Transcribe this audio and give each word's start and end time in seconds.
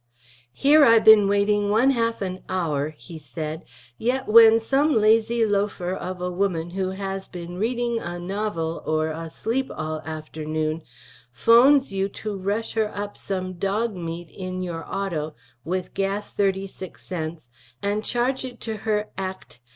Here 0.55 0.83
I 0.83 0.97
bin 0.97 1.27
wateing 1.27 1.69
½ 1.69 2.21
an 2.21 2.41
our 2.49 2.89
he 2.89 3.19
said, 3.19 3.65
yet 3.99 4.27
when 4.27 4.59
some 4.59 4.95
lazy 4.95 5.45
lofer 5.45 5.93
of 5.93 6.19
a 6.19 6.31
woman 6.31 6.71
who 6.71 6.89
has 6.89 7.27
been 7.27 7.57
reading 7.59 7.99
a 7.99 8.17
novvle 8.17 8.81
or 8.87 9.09
a 9.09 9.29
sleep 9.29 9.69
all 9.71 10.01
after 10.03 10.43
noon 10.43 10.81
pfhones 11.37 11.91
you 11.91 12.09
to 12.09 12.35
rush 12.35 12.73
her 12.73 12.89
up 12.97 13.15
some 13.15 13.53
dog 13.59 13.95
meet 13.95 14.31
in 14.31 14.63
youre 14.63 14.87
Autto 14.91 15.35
with 15.63 15.93
gass 15.93 16.33
36 16.33 17.07
cts. 17.07 17.49
& 18.03 18.03
charge 18.03 18.43
it 18.43 18.59
to 18.61 18.77
her 18.77 19.09
acct. 19.19 19.59